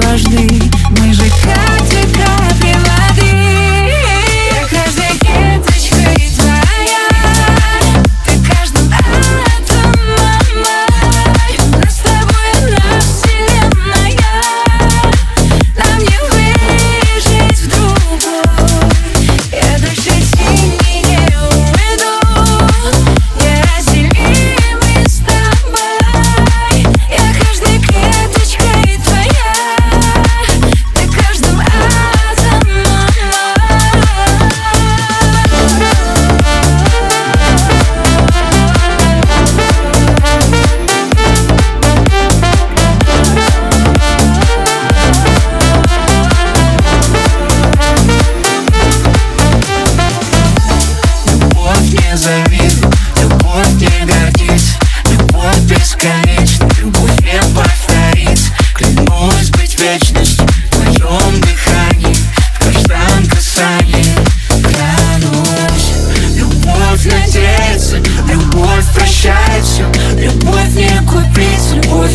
[0.00, 0.60] важны
[0.98, 1.63] Мы же как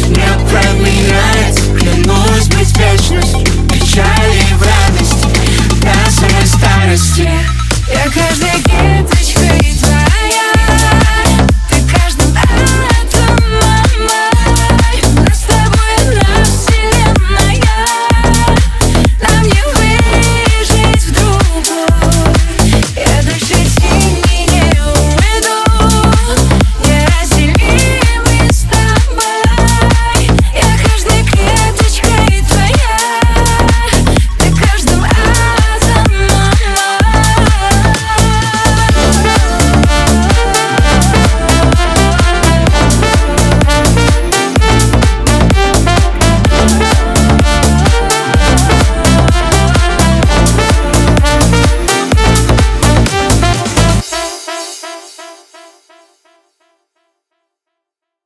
[0.09, 0.58] now.